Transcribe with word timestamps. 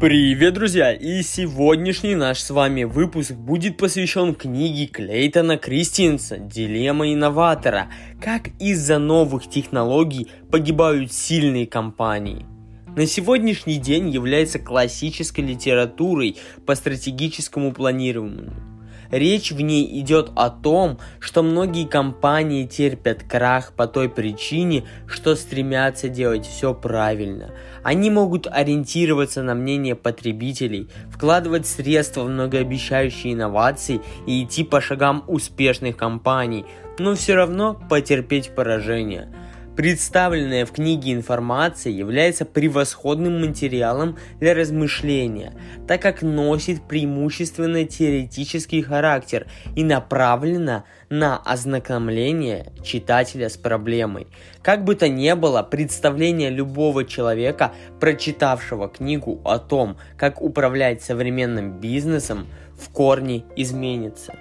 Привет, 0.00 0.54
друзья! 0.54 0.92
И 0.92 1.22
сегодняшний 1.22 2.14
наш 2.14 2.38
с 2.38 2.50
вами 2.50 2.84
выпуск 2.84 3.32
будет 3.32 3.78
посвящен 3.78 4.32
книге 4.32 4.86
Клейтона 4.86 5.58
Кристинса 5.58 6.38
«Дилемма 6.38 7.12
инноватора. 7.12 7.90
Как 8.22 8.50
из-за 8.60 9.00
новых 9.00 9.50
технологий 9.50 10.28
погибают 10.52 11.12
сильные 11.12 11.66
компании». 11.66 12.46
На 12.94 13.06
сегодняшний 13.06 13.78
день 13.78 14.08
является 14.10 14.60
классической 14.60 15.40
литературой 15.40 16.36
по 16.64 16.76
стратегическому 16.76 17.72
планированию– 17.72 18.52
Речь 19.10 19.52
в 19.52 19.60
ней 19.60 20.00
идет 20.00 20.30
о 20.36 20.50
том, 20.50 20.98
что 21.18 21.42
многие 21.42 21.86
компании 21.86 22.66
терпят 22.66 23.22
крах 23.22 23.72
по 23.72 23.86
той 23.86 24.08
причине, 24.08 24.84
что 25.06 25.34
стремятся 25.34 26.08
делать 26.08 26.46
все 26.46 26.74
правильно. 26.74 27.50
Они 27.82 28.10
могут 28.10 28.46
ориентироваться 28.46 29.42
на 29.42 29.54
мнение 29.54 29.94
потребителей, 29.94 30.88
вкладывать 31.10 31.66
средства 31.66 32.22
в 32.22 32.28
многообещающие 32.28 33.32
инновации 33.32 34.00
и 34.26 34.44
идти 34.44 34.62
по 34.62 34.80
шагам 34.80 35.24
успешных 35.26 35.96
компаний, 35.96 36.66
но 36.98 37.14
все 37.14 37.34
равно 37.34 37.80
потерпеть 37.88 38.54
поражение– 38.54 39.32
Представленная 39.78 40.66
в 40.66 40.72
книге 40.72 41.12
информация 41.12 41.92
является 41.92 42.44
превосходным 42.44 43.40
материалом 43.40 44.16
для 44.40 44.52
размышления, 44.52 45.54
так 45.86 46.02
как 46.02 46.22
носит 46.22 46.82
преимущественно 46.88 47.84
теоретический 47.84 48.82
характер 48.82 49.46
и 49.76 49.84
направлена 49.84 50.82
на 51.10 51.36
ознакомление 51.36 52.72
читателя 52.82 53.48
с 53.48 53.56
проблемой. 53.56 54.26
Как 54.62 54.82
бы 54.82 54.96
то 54.96 55.08
ни 55.08 55.32
было, 55.34 55.62
представление 55.62 56.50
любого 56.50 57.04
человека, 57.04 57.72
прочитавшего 58.00 58.88
книгу 58.88 59.40
о 59.44 59.60
том, 59.60 59.96
как 60.16 60.42
управлять 60.42 61.02
современным 61.02 61.78
бизнесом, 61.78 62.48
в 62.76 62.90
корне 62.90 63.44
изменится. 63.54 64.34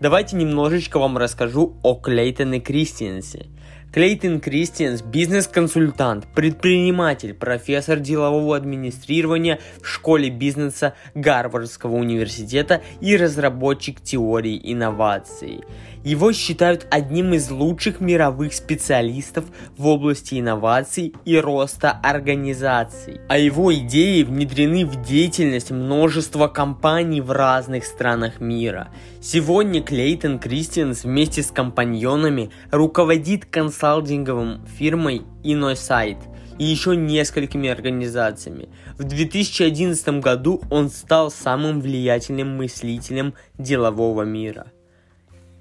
Давайте 0.00 0.36
немножечко 0.36 0.98
вам 0.98 1.18
расскажу 1.18 1.76
о 1.82 1.96
Клейтоне 1.96 2.60
Кристиансе. 2.60 3.48
Клейтон 3.94 4.40
Кристианс– 4.40 5.02
бизнес-консультант, 5.04 6.26
предприниматель, 6.34 7.32
профессор 7.32 8.00
делового 8.00 8.56
администрирования 8.56 9.60
в 9.80 9.86
школе 9.86 10.30
бизнеса 10.30 10.94
Гарвардского 11.14 11.94
университета 11.94 12.82
и 13.00 13.16
разработчик 13.16 14.00
теории 14.00 14.60
инноваций. 14.64 15.60
Его 16.02 16.32
считают 16.32 16.86
одним 16.90 17.32
из 17.32 17.50
лучших 17.50 18.00
мировых 18.00 18.52
специалистов 18.52 19.46
в 19.78 19.86
области 19.86 20.38
инноваций 20.38 21.14
и 21.24 21.38
роста 21.38 21.92
организаций. 21.92 23.20
А 23.28 23.38
его 23.38 23.72
идеи 23.72 24.22
внедрены 24.22 24.84
в 24.84 25.02
деятельность 25.02 25.70
множества 25.70 26.48
компаний 26.48 27.22
в 27.22 27.30
разных 27.30 27.86
странах 27.86 28.40
мира. 28.40 28.88
Сегодня 29.22 29.82
Клейтон 29.82 30.38
Кристианс 30.38 31.04
вместе 31.04 31.42
с 31.42 31.50
компаньонами 31.50 32.50
руководит 32.70 33.46
консалтинговым 33.84 34.64
фирмой 34.78 35.22
InnoSight 35.42 36.16
и 36.58 36.64
еще 36.64 36.96
несколькими 36.96 37.68
организациями. 37.68 38.70
В 38.96 39.04
2011 39.04 40.20
году 40.20 40.62
он 40.70 40.88
стал 40.88 41.30
самым 41.30 41.82
влиятельным 41.82 42.56
мыслителем 42.56 43.34
делового 43.58 44.22
мира. 44.22 44.72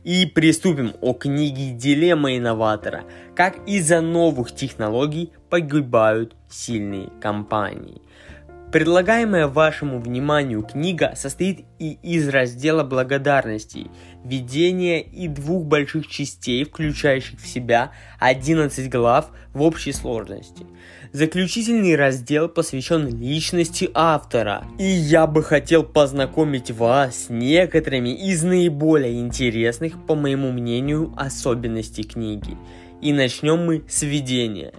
И 0.06 0.26
приступим 0.26 0.94
о 1.02 1.14
книге 1.14 1.72
«Дилемма 1.72 2.38
инноватора. 2.38 3.04
Как 3.36 3.58
из-за 3.68 4.00
новых 4.00 4.56
технологий 4.56 5.32
погибают 5.50 6.34
сильные 6.50 7.10
компании». 7.22 8.02
Предлагаемая 8.74 9.48
вашему 9.48 10.00
вниманию 10.00 10.64
книга 10.64 11.14
состоит 11.16 11.64
и 11.78 11.92
из 12.02 12.28
раздела 12.28 12.84
благодарностей, 12.84 13.92
введения 14.26 15.00
и 15.00 15.28
двух 15.28 15.66
больших 15.66 16.08
частей, 16.08 16.64
включающих 16.64 17.40
в 17.40 17.46
себя 17.46 17.92
11 18.20 18.90
глав 18.90 19.30
в 19.54 19.62
общей 19.62 19.92
сложности. 19.92 20.66
Заключительный 21.12 21.96
раздел 21.96 22.50
посвящен 22.50 23.16
личности 23.16 23.92
автора, 23.94 24.66
и 24.80 24.86
я 24.86 25.28
бы 25.28 25.44
хотел 25.44 25.84
познакомить 25.84 26.72
вас 26.72 27.26
с 27.26 27.30
некоторыми 27.30 28.10
из 28.10 28.42
наиболее 28.42 29.20
интересных, 29.20 30.04
по 30.08 30.16
моему 30.16 30.52
мнению, 30.52 31.14
особенностей 31.16 32.06
книги. 32.06 32.58
И 33.04 33.14
начнем 33.14 33.68
мы 33.68 33.84
с 33.88 34.02
введения. 34.02 34.74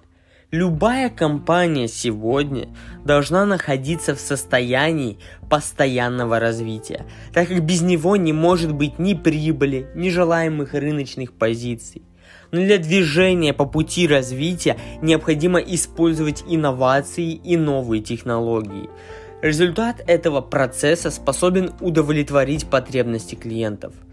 Любая 0.55 1.11
компания 1.11 1.89
сегодня 1.89 2.69
должна 3.05 3.45
находиться 3.45 4.15
в 4.15 4.21
состоянии 4.21 5.19
постоянного 5.51 6.39
развития, 6.39 7.07
так 7.33 7.49
как 7.49 7.65
без 7.65 7.83
него 7.83 8.15
не 8.15 8.33
может 8.33 8.73
быть 8.73 9.01
ни 9.01 9.15
прибыли, 9.15 9.89
ни 9.97 10.11
желаемых 10.11 10.75
рыночных 10.75 11.33
позиций. 11.33 12.03
Но 12.53 12.61
для 12.61 12.79
движения 12.79 13.53
по 13.53 13.65
пути 13.65 14.07
развития 14.07 14.77
необходимо 15.03 15.59
использовать 15.59 16.45
инновации 16.47 17.33
и 17.33 17.57
новые 17.57 18.01
технологии. 18.01 18.89
Результат 19.43 20.05
этого 20.07 20.41
процесса 20.41 21.11
способен 21.11 21.73
удовлетворить 21.81 22.67
потребности 22.67 23.35
клиентов– 23.35 23.93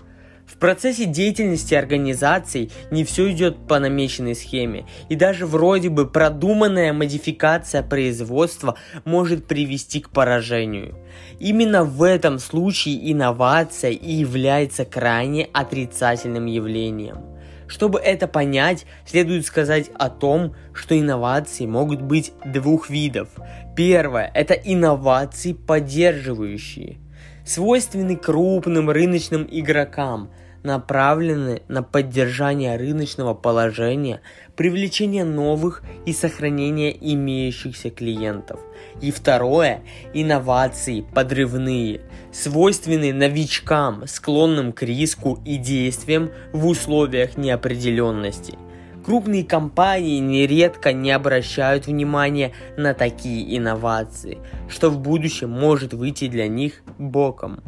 в 0.52 0.58
процессе 0.58 1.06
деятельности 1.06 1.74
организаций 1.74 2.72
не 2.92 3.06
все 3.06 3.32
идет 3.32 3.68
по 3.68 3.80
намеченной 3.80 4.36
схеме, 4.36 4.86
и 5.08 5.16
даже 5.16 5.46
вроде 5.46 5.90
бы 5.90 6.10
продуманная 6.10 6.92
модификация 6.92 7.84
производства 7.84 8.78
может 9.06 9.48
привести 9.48 10.02
к 10.02 10.10
поражению. 10.10 10.98
Именно 11.40 11.86
в 11.86 12.04
этом 12.04 12.38
случае 12.38 13.12
инновация 13.12 13.92
и 13.92 14.12
является 14.12 14.84
крайне 14.84 15.46
отрицательным 15.54 16.48
явлением. 16.48 17.20
Чтобы 17.68 18.00
это 18.00 18.28
понять, 18.28 18.86
следует 19.06 19.46
сказать 19.46 19.90
о 19.98 20.10
том, 20.10 20.54
что 20.74 21.00
инновации 21.00 21.66
могут 21.66 22.02
быть 22.02 22.34
двух 22.44 22.90
видов. 22.90 23.30
Первое– 23.78 24.30
это 24.36 24.54
инновации 24.54 25.54
поддерживающие– 25.54 26.98
свойственны 27.46 28.16
крупным 28.16 28.90
рыночным 28.90 29.48
игрокам, 29.50 30.32
направлены 30.64 31.62
на 31.68 31.84
поддержание 31.84 32.78
рыночного 32.78 33.34
положения, 33.34 34.22
привлечение 34.56 35.24
новых 35.24 35.84
и 36.06 36.14
сохранение 36.14 36.96
имеющихся 37.14 37.90
клиентов. 37.90 38.60
И 39.02 39.12
второе– 39.12 39.82
инновации 40.14 41.06
подрывные, 41.14 42.02
свойственные 42.32 43.14
новичкам, 43.14 44.06
склонным 44.08 44.74
к 44.74 44.84
риску 44.84 45.40
и 45.46 45.58
действиям 45.58 46.32
в 46.54 46.68
условиях 46.68 47.38
неопределенности– 47.38 48.58
Крупные 49.04 49.44
компании 49.44 50.20
нередко 50.20 50.94
не 50.94 51.12
обращают 51.12 51.88
внимания 51.88 52.54
на 52.78 52.94
такие 52.94 53.58
инновации, 53.58 54.38
что 54.70 54.92
в 54.92 55.00
будущем 55.00 55.50
может 55.50 55.94
выйти 55.94 56.28
для 56.28 56.48
них 56.48 56.84
боком. 57.00 57.64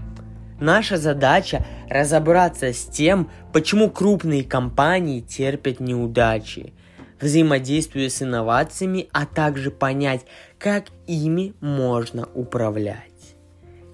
Наша 0.63 0.95
задача 0.95 1.65
разобраться 1.89 2.71
с 2.71 2.85
тем, 2.85 3.29
почему 3.51 3.89
крупные 3.89 4.45
компании 4.45 5.19
терпят 5.19 5.81
неудачи, 5.81 6.73
взаимодействуя 7.19 8.07
с 8.07 8.21
инновациями, 8.21 9.09
а 9.11 9.25
также 9.25 9.71
понять, 9.71 10.21
как 10.57 10.85
ими 11.05 11.53
можно 11.59 12.29
управлять. 12.33 13.35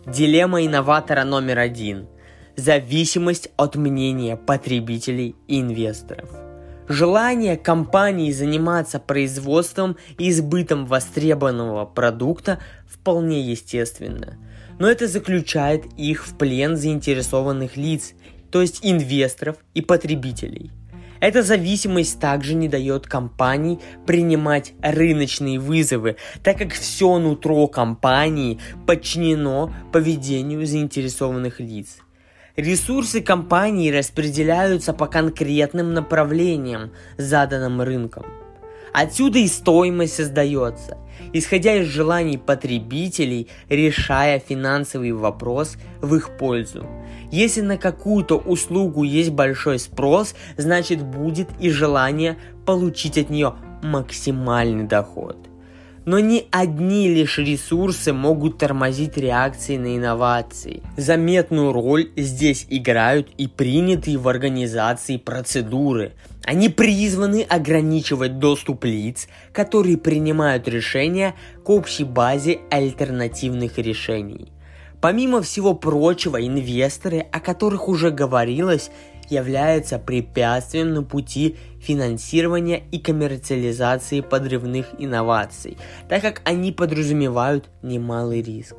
Дилемма 0.05 0.63
инноватора 0.63 1.23
номер 1.23 1.57
один– 1.57 2.07
зависимость 2.55 3.49
от 3.57 3.75
мнения 3.75 4.37
потребителей 4.37 5.35
и 5.47 5.61
инвесторов– 5.61 6.29
Желание 6.89 7.55
компании 7.55 8.31
заниматься 8.31 8.99
производством 8.99 9.95
и 10.17 10.31
избытом 10.31 10.87
востребованного 10.87 11.85
продукта 11.85 12.57
вполне 12.87 13.41
естественно. 13.41 14.39
Но 14.79 14.89
это 14.89 15.07
заключает 15.07 15.85
их 15.97 16.25
в 16.25 16.37
плен 16.37 16.75
заинтересованных 16.75 17.77
лиц, 17.77 18.13
то 18.51 18.61
есть 18.61 18.79
инвесторов 18.81 19.57
и 19.73 19.81
потребителей. 19.81 20.71
Эта 21.19 21.43
зависимость 21.43 22.19
также 22.19 22.55
не 22.55 22.69
дает 22.69 23.05
компании 23.05 23.79
принимать 24.07 24.73
рыночные 24.81 25.59
вызовы, 25.59 26.15
так 26.43 26.57
как 26.57 26.71
все 26.71 27.19
нутро 27.19 27.67
компании 27.67 28.59
подчинено 28.87 29.73
поведению 29.91 30.65
заинтересованных 30.65 31.59
лиц– 31.59 31.97
Ресурсы 32.59 33.21
компании 33.21 33.89
распределяются 33.89 34.91
по 34.91 35.07
конкретным 35.07 35.93
направлениям, 35.93 36.91
заданным 37.17 37.81
рынком. 37.81 38.25
Отсюда 38.93 39.39
и 39.39 39.47
стоимость 39.47 40.15
создается, 40.15 40.97
исходя 41.33 41.75
из 41.75 41.87
желаний 41.87 42.37
потребителей, 42.37 43.47
решая 43.69 44.39
финансовый 44.39 45.11
вопрос 45.11 45.77
в 46.01 46.15
их 46.15 46.37
пользу. 46.37 46.85
Если 47.31 47.61
на 47.61 47.77
какую-то 47.77 48.37
услугу 48.37 49.03
есть 49.03 49.31
большой 49.31 49.79
спрос, 49.79 50.35
значит 50.57 51.03
будет 51.03 51.49
и 51.59 51.69
желание 51.69 52.37
получить 52.65 53.17
от 53.17 53.29
нее 53.29 53.55
максимальный 53.83 54.85
доход. 54.85 55.48
Но 56.05 56.19
не 56.19 56.45
одни 56.51 57.07
лишь 57.09 57.37
ресурсы 57.37 58.13
могут 58.13 58.57
тормозить 58.57 59.17
реакции 59.17 59.77
на 59.77 59.95
инновации. 59.97 60.81
Заметную 60.97 61.71
роль 61.71 62.09
здесь 62.15 62.65
играют 62.69 63.29
и 63.37 63.47
принятые 63.47 64.17
в 64.17 64.27
организации 64.27 65.17
процедуры. 65.17 66.13
Они 66.43 66.69
призваны 66.69 67.43
ограничивать 67.43 68.39
доступ 68.39 68.85
лиц, 68.85 69.27
которые 69.53 69.97
принимают 69.97 70.67
решения 70.67 71.35
к 71.63 71.69
общей 71.69 72.05
базе 72.05 72.59
альтернативных 72.71 73.77
решений. 73.77 74.51
Помимо 75.01 75.41
всего 75.41 75.75
прочего, 75.75 76.45
инвесторы, 76.45 77.19
о 77.31 77.39
которых 77.39 77.87
уже 77.87 78.11
говорилось, 78.11 78.91
являются 79.29 79.99
препятствием 79.99 80.93
на 80.93 81.03
пути 81.03 81.55
финансирования 81.81 82.83
и 82.91 82.99
коммерциализации 82.99 84.21
подрывных 84.21 84.87
инноваций, 84.97 85.77
так 86.07 86.21
как 86.21 86.41
они 86.45 86.71
подразумевают 86.71 87.69
немалый 87.81 88.41
риск. 88.41 88.75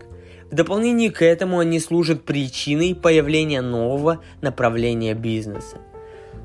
В 0.50 0.54
дополнение 0.54 1.10
к 1.10 1.22
этому 1.22 1.60
они 1.60 1.78
служат 1.78 2.24
причиной 2.24 2.94
появления 2.94 3.62
нового 3.62 4.20
направления 4.40 5.14
бизнеса. 5.14 5.78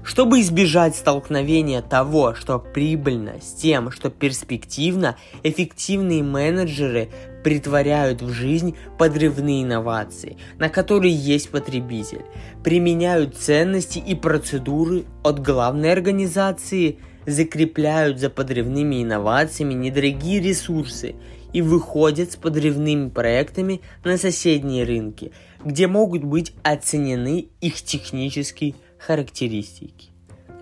Чтобы 0.05 0.41
избежать 0.41 0.95
столкновения 0.95 1.81
того, 1.81 2.35
что 2.35 2.59
прибыльно, 2.59 3.41
с 3.41 3.53
тем, 3.53 3.89
что 3.89 4.11
перспективно, 4.11 5.17
эффективные 5.41 6.21
менеджеры 6.21 7.09
притворяют 7.43 8.21
в 8.21 8.29
жизнь 8.29 8.75
подрывные 8.99 9.63
инновации, 9.63 10.37
на 10.59 10.69
которые 10.69 11.13
есть 11.13 11.49
потребитель, 11.49 12.21
применяют 12.63 13.35
ценности 13.35 13.97
и 13.97 14.13
процедуры 14.13 15.05
от 15.23 15.41
главной 15.41 15.91
организации, 15.91 16.99
закрепляют 17.25 18.19
за 18.19 18.29
подрывными 18.29 19.01
инновациями 19.01 19.73
недорогие 19.73 20.39
ресурсы 20.39 21.15
и 21.51 21.63
выходят 21.63 22.31
с 22.31 22.35
подрывными 22.35 23.09
проектами 23.09 23.81
на 24.03 24.19
соседние 24.19 24.83
рынки, 24.83 25.31
где 25.63 25.87
могут 25.87 26.23
быть 26.23 26.53
оценены 26.61 27.47
их 27.59 27.81
технические 27.81 28.75
характеристики. 29.05 30.09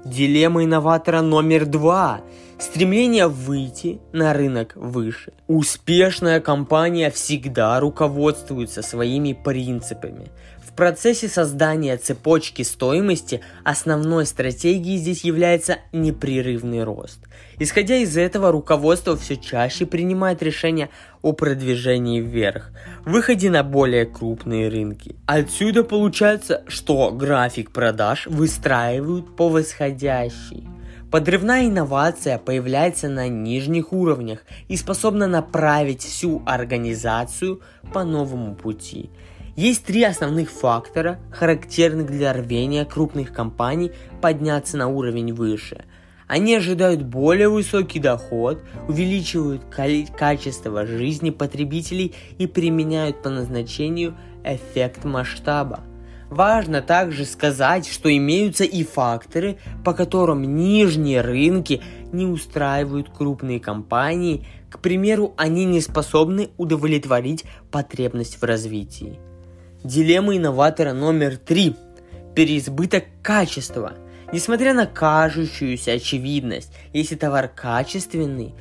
Дилемма 0.05 0.63
инноватора 0.63 1.21
номер 1.21 1.65
два– 1.65 2.21
стремление 2.59 3.27
выйти 3.27 3.99
на 4.11 4.33
рынок 4.33 4.73
выше. 4.75 5.33
Успешная 5.47 6.39
компания 6.39 7.09
всегда 7.09 7.79
руководствуется 7.79 8.81
своими 8.81 9.33
принципами. 9.33 10.27
В 10.73 10.75
процессе 10.75 11.27
создания 11.27 11.97
цепочки 11.97 12.63
стоимости 12.63 13.41
основной 13.63 14.25
стратегией 14.25 14.97
здесь 14.97 15.23
является 15.23 15.77
непрерывный 15.91 16.83
рост. 16.83 17.19
Исходя 17.59 17.97
из 17.97 18.17
этого, 18.17 18.51
руководство 18.51 19.15
все 19.15 19.37
чаще 19.37 19.85
принимает 19.85 20.41
решения 20.41 20.89
о 21.21 21.33
продвижении 21.33 22.21
вверх, 22.21 22.71
выходе 23.05 23.51
на 23.51 23.61
более 23.61 24.07
крупные 24.07 24.67
рынки. 24.67 25.15
Отсюда 25.27 25.83
получается, 25.83 26.63
что 26.67 27.11
график 27.11 27.69
продаж 27.69 28.25
выстраивают 28.25 29.35
по 29.35 29.49
восходящей. 29.49 30.67
Подрывная 31.11 31.67
инновация 31.67 32.39
появляется 32.39 33.09
на 33.09 33.27
нижних 33.27 33.93
уровнях 33.93 34.39
и 34.67 34.75
способна 34.75 35.27
направить 35.27 36.01
всю 36.01 36.41
организацию 36.47 37.61
по 37.93 38.03
новому 38.03 38.55
пути– 38.55 39.11
есть 39.55 39.85
три 39.85 40.03
основных 40.03 40.50
фактора, 40.50 41.19
характерных 41.31 42.07
для 42.07 42.33
рвения 42.33 42.85
крупных 42.85 43.31
компаний 43.31 43.91
подняться 44.21 44.77
на 44.77 44.88
уровень 44.88 45.33
выше. 45.33 45.85
Они 46.27 46.55
ожидают 46.55 47.03
более 47.03 47.50
высокий 47.50 48.00
доход, 48.00 48.63
увеличивают 48.88 49.63
качество 49.65 50.88
жизни 50.88 51.29
потребителей 51.29 52.15
и 52.39 52.47
применяют 52.47 53.21
по 53.21 53.29
назначению 53.29 54.17
эффект 54.44 55.03
масштаба. 55.03 55.81
Важно 56.31 56.81
также 56.81 57.25
сказать, 57.25 57.88
что 57.88 58.15
имеются 58.15 58.63
и 58.63 58.83
факторы, 58.83 59.59
по 59.85 59.94
которым 59.94 60.55
нижние 60.55 61.21
рынки 61.21 61.83
не 62.11 62.25
устраивают 62.25 63.09
крупные 63.15 63.59
компании, 63.59 64.47
к 64.71 64.79
примеру, 64.79 65.35
они 65.38 65.65
не 65.65 65.79
способны 65.79 66.50
удовлетворить 66.57 67.44
потребность 67.69 68.41
в 68.41 68.44
развитии. 68.44 69.19
Дилемма 69.83 70.38
инноватора 70.38 70.94
номер 70.94 71.35
три. 71.35 71.75
Переизбыток 72.35 73.03
качества. 73.21 73.91
Несмотря 74.31 74.74
на 74.74 74.85
кажущуюся 74.85 75.91
очевидность, 75.91 76.71
если 76.94 77.15
товар 77.15 77.50
качественный, 77.50 78.56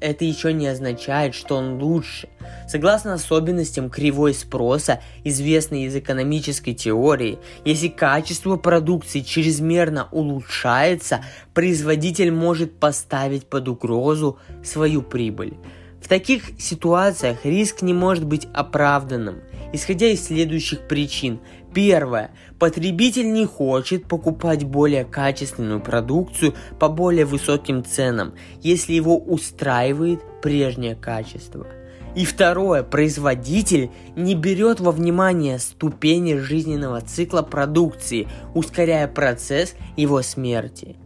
это 0.00 0.26
еще 0.26 0.52
не 0.52 0.66
означает, 0.66 1.34
что 1.34 1.56
он 1.56 1.82
лучше. 1.82 2.28
Согласно 2.68 3.14
особенностям 3.14 3.88
кривой 3.88 4.34
спроса, 4.34 5.00
известной 5.24 5.84
из 5.84 5.96
экономической 5.96 6.74
теории, 6.74 7.38
если 7.64 7.88
качество 7.88 8.56
продукции 8.56 9.20
чрезмерно 9.20 10.08
улучшается, 10.12 11.24
производитель 11.54 12.30
может 12.30 12.78
поставить 12.78 13.46
под 13.46 13.68
угрозу 13.68 14.38
свою 14.62 15.00
прибыль. 15.00 15.54
В 16.02 16.08
таких 16.08 16.50
ситуациях 16.60 17.38
риск 17.44 17.80
не 17.80 17.94
может 17.94 18.26
быть 18.26 18.46
оправданным, 18.52 19.40
исходя 19.72 20.06
из 20.06 20.24
следующих 20.24 20.88
причин. 20.88 21.40
Первое. 21.74 22.30
Потребитель 22.58 23.32
не 23.32 23.44
хочет 23.44 24.06
покупать 24.06 24.64
более 24.64 25.04
качественную 25.04 25.80
продукцию 25.80 26.54
по 26.78 26.88
более 26.88 27.26
высоким 27.26 27.84
ценам, 27.84 28.34
если 28.62 28.94
его 28.94 29.18
устраивает 29.18 30.20
прежнее 30.42 30.94
качество. 30.94 31.66
И 32.14 32.24
второе, 32.24 32.82
производитель 32.82 33.90
не 34.16 34.34
берет 34.34 34.80
во 34.80 34.90
внимание 34.90 35.58
ступени 35.58 36.36
жизненного 36.36 37.02
цикла 37.02 37.42
продукции, 37.42 38.26
ускоряя 38.54 39.06
процесс 39.06 39.74
его 39.98 40.22
смерти. 40.22 40.96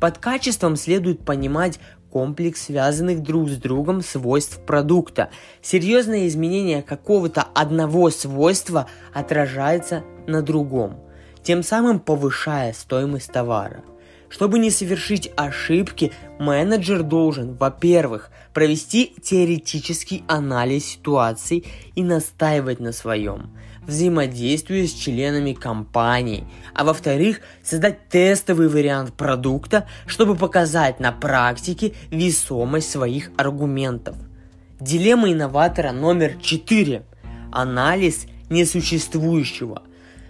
Под 0.00 0.16
качеством 0.18 0.76
следует 0.76 1.24
понимать 1.24 1.78
комплекс 2.14 2.66
связанных 2.66 3.24
друг 3.24 3.50
с 3.50 3.56
другом 3.56 4.00
свойств 4.00 4.60
продукта. 4.64 5.30
Серьезное 5.60 6.28
изменение 6.28 6.80
какого-то 6.80 7.42
одного 7.54 8.08
свойства 8.10 8.88
отражается 9.12 10.04
на 10.28 10.40
другом, 10.40 11.00
тем 11.42 11.64
самым 11.64 11.98
повышая 11.98 12.72
стоимость 12.72 13.32
товара. 13.32 13.82
Чтобы 14.28 14.60
не 14.60 14.70
совершить 14.70 15.32
ошибки, 15.34 16.12
менеджер 16.38 17.02
должен, 17.02 17.54
во-первых, 17.54 18.30
провести 18.52 19.12
теоретический 19.20 20.22
анализ 20.28 20.84
ситуации 20.84 21.64
и 21.96 22.04
настаивать 22.04 22.78
на 22.78 22.92
своем– 22.92 23.50
взаимодействуя 23.86 24.86
с 24.86 24.92
членами 24.92 25.52
компании, 25.52 26.44
а 26.74 26.84
во-вторых, 26.84 27.40
создать 27.62 28.08
тестовый 28.08 28.68
вариант 28.68 29.14
продукта, 29.14 29.86
чтобы 30.06 30.36
показать 30.36 31.00
на 31.00 31.12
практике 31.12 31.94
весомость 32.10 32.90
своих 32.90 33.30
аргументов. 33.36 34.16
Дилемма 34.80 35.32
инноватора 35.32 35.92
номер 35.92 36.36
4. 36.42 37.02
Анализ 37.52 38.26
несуществующего. 38.50 39.82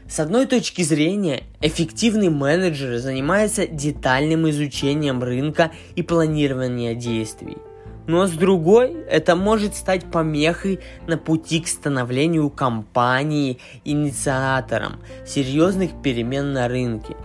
С 0.08 0.20
одной 0.20 0.46
точки 0.46 0.82
зрения, 0.82 1.44
эффективный 1.60 2.28
менеджер 2.28 2.98
занимается 2.98 3.66
детальным 3.66 4.48
изучением 4.50 5.22
рынка 5.22 5.72
и 5.96 6.02
планированием 6.02 6.98
действий– 6.98 7.56
но 8.06 8.26
с 8.26 8.32
другой, 8.32 8.92
это 9.08 9.34
может 9.36 9.74
стать 9.74 10.10
помехой 10.10 10.80
на 11.06 11.16
пути 11.16 11.60
к 11.60 11.68
становлению 11.68 12.50
компании 12.50 13.58
инициатором 13.84 15.00
серьезных 15.26 16.02
перемен 16.02 16.52
на 16.52 16.68
рынке. 16.68 17.16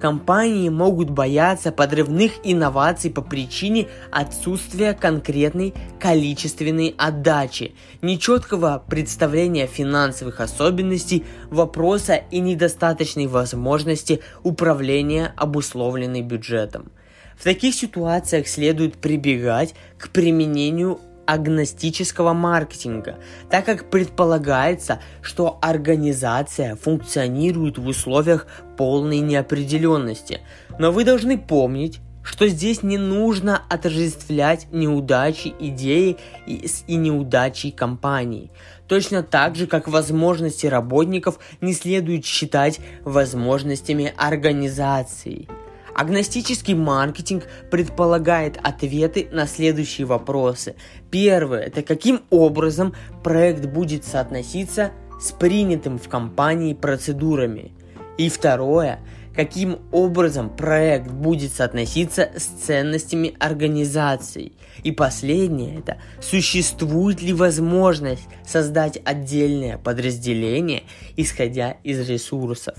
Компании 0.00 0.68
могут 0.68 1.08
бояться 1.08 1.72
подрывных 1.72 2.32
инноваций 2.44 3.10
по 3.10 3.22
причине 3.22 3.88
отсутствия 4.10 4.92
конкретной 4.92 5.72
количественной 5.98 6.94
отдачи, 6.98 7.74
нечеткого 8.02 8.84
представления 8.86 9.66
финансовых 9.66 10.40
особенностей 10.40 11.24
вопроса 11.50 12.16
и 12.30 12.40
недостаточной 12.40 13.26
возможности 13.26 14.20
управления 14.42 15.32
обусловленной 15.34 16.20
бюджетом. 16.20 16.92
В 17.36 17.44
таких 17.44 17.74
ситуациях 17.74 18.48
следует 18.48 18.96
прибегать 18.96 19.74
к 19.98 20.08
применению 20.08 21.00
агностического 21.26 22.32
маркетинга, 22.32 23.18
так 23.50 23.66
как 23.66 23.90
предполагается, 23.90 25.00
что 25.20 25.58
организация 25.60 26.76
функционирует 26.76 27.78
в 27.78 27.86
условиях 27.86 28.46
полной 28.76 29.18
неопределенности. 29.18 30.40
Но 30.78 30.92
вы 30.92 31.04
должны 31.04 31.36
помнить, 31.36 32.00
что 32.22 32.48
здесь 32.48 32.82
не 32.82 32.98
нужно 32.98 33.62
отождествлять 33.68 34.66
неудачи 34.72 35.54
идеи 35.60 36.16
и, 36.46 36.66
и 36.86 36.96
неудачи 36.96 37.70
компании. 37.70 38.50
Точно 38.88 39.22
так 39.22 39.56
же, 39.56 39.66
как 39.66 39.88
возможности 39.88 40.66
работников 40.66 41.38
не 41.60 41.72
следует 41.72 42.24
считать 42.24 42.80
возможностями 43.04 44.12
организации– 44.16 45.48
Агностический 45.96 46.74
маркетинг 46.74 47.44
предполагает 47.70 48.58
ответы 48.62 49.28
на 49.32 49.46
следующие 49.46 50.06
вопросы. 50.06 50.74
Первое– 51.10 51.60
это 51.66 51.82
каким 51.82 52.20
образом 52.28 52.94
проект 53.24 53.64
будет 53.64 54.04
соотноситься 54.04 54.92
с 55.18 55.32
принятым 55.32 55.98
в 55.98 56.06
компании 56.10 56.74
процедурами. 56.74 57.72
И 58.18 58.28
второе– 58.28 59.00
каким 59.34 59.78
образом 59.92 60.48
проект 60.48 61.10
будет 61.10 61.52
соотноситься 61.52 62.30
с 62.36 62.44
ценностями 62.44 63.34
организации. 63.38 64.52
И 64.82 64.92
последнее 64.92 65.78
это, 65.78 65.98
существует 66.22 67.20
ли 67.20 67.34
возможность 67.34 68.26
создать 68.46 68.98
отдельное 69.04 69.76
подразделение, 69.76 70.84
исходя 71.16 71.76
из 71.84 72.08
ресурсов. 72.08 72.76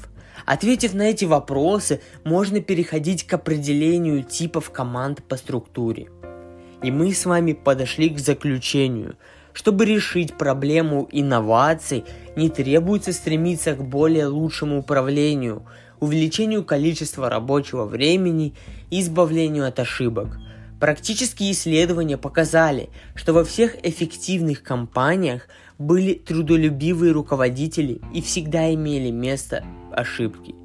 Ответив 0.47 0.93
на 0.93 1.03
эти 1.03 1.25
вопросы, 1.25 2.01
можно 2.23 2.61
переходить 2.61 3.27
к 3.27 3.33
определению 3.33 4.23
типов 4.23 4.71
команд 4.71 5.21
по 5.21 5.35
структуре. 5.35 6.09
И 6.81 6.89
мы 6.89 7.13
с 7.13 7.25
вами 7.25 7.53
подошли 7.53 8.09
к 8.09 8.17
заключению. 8.17 9.17
Чтобы 9.51 9.85
решить 9.85 10.37
проблему 10.37 11.07
инноваций, 11.11 12.05
не 12.35 12.49
требуется 12.49 13.11
стремиться 13.11 13.75
к 13.75 13.83
более 13.83 14.27
лучшему 14.27 14.79
управлению– 14.79 15.63
увеличению 15.99 16.63
количества 16.63 17.29
рабочего 17.29 17.85
времени 17.85 18.53
и 18.89 19.01
избавлению 19.01 19.67
от 19.67 19.79
ошибок. 19.79 20.39
Практические 20.79 21.51
исследования 21.51 22.17
показали, 22.17 22.89
что 23.15 23.33
во 23.33 23.43
всех 23.43 23.83
эффективных 23.83 24.61
компаниях 24.61 25.47
были 25.79 26.13
трудолюбивые 26.13 27.11
руководители 27.11 27.99
и 28.13 28.21
всегда 28.21 28.71
имели 28.73 29.09
место 29.09 29.63
ошибки. 29.97 30.55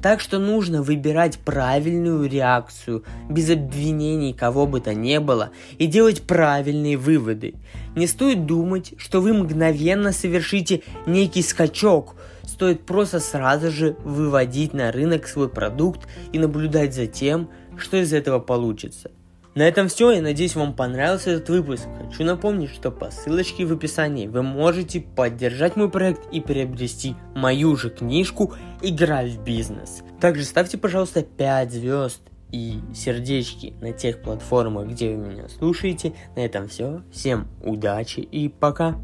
Так 0.00 0.20
что 0.20 0.38
нужно 0.38 0.82
выбирать 0.82 1.38
правильную 1.38 2.28
реакцию, 2.28 3.04
без 3.28 3.50
обвинений 3.50 4.32
кого 4.32 4.66
бы 4.66 4.80
то 4.80 4.94
ни 4.94 5.18
было, 5.18 5.50
и 5.76 5.86
делать 5.86 6.22
правильные 6.22 6.96
выводы. 6.96 7.54
Не 7.96 8.06
стоит 8.06 8.46
думать, 8.46 8.94
что 8.96 9.20
вы 9.20 9.32
мгновенно 9.32 10.12
совершите 10.12 10.82
некий 11.06 11.42
скачок, 11.42 12.14
стоит 12.46 12.86
просто 12.86 13.18
сразу 13.18 13.70
же 13.72 13.96
выводить 14.04 14.72
на 14.72 14.92
рынок 14.92 15.26
свой 15.26 15.48
продукт 15.48 16.06
и 16.32 16.38
наблюдать 16.38 16.94
за 16.94 17.06
тем, 17.06 17.50
что 17.76 17.96
из 17.96 18.12
этого 18.12 18.38
получится. 18.38 19.10
На 19.54 19.62
этом 19.62 19.88
все, 19.88 20.12
я 20.12 20.22
надеюсь 20.22 20.54
вам 20.54 20.72
понравился 20.74 21.30
этот 21.30 21.48
выпуск. 21.48 21.88
Хочу 22.00 22.24
напомнить, 22.24 22.70
что 22.70 22.90
по 22.90 23.10
ссылочке 23.10 23.64
в 23.64 23.72
описании 23.72 24.26
вы 24.26 24.42
можете 24.42 25.00
поддержать 25.00 25.74
мой 25.74 25.90
проект 25.90 26.32
и 26.32 26.40
приобрести 26.40 27.16
мою 27.34 27.76
же 27.76 27.90
книжку 27.90 28.54
«Игра 28.82 29.22
в 29.24 29.42
бизнес». 29.42 30.02
Также 30.20 30.44
ставьте, 30.44 30.78
пожалуйста, 30.78 31.22
5 31.22 31.72
звезд 31.72 32.20
и 32.52 32.80
сердечки 32.94 33.74
на 33.80 33.92
тех 33.92 34.22
платформах, 34.22 34.88
где 34.88 35.16
вы 35.16 35.28
меня 35.28 35.48
слушаете. 35.48 36.12
На 36.36 36.40
этом 36.40 36.68
все. 36.68 37.02
Всем 37.12 37.48
удачи 37.62 38.20
и 38.20 38.48
пока. 38.48 38.96